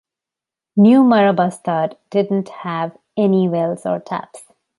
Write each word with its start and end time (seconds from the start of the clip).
New 0.75 1.03
Marabastad 1.03 1.95
didn't 2.09 2.49
have 2.49 2.97
any 3.15 3.47
wells 3.47 3.85
or 3.85 3.99
taps. 3.99 4.47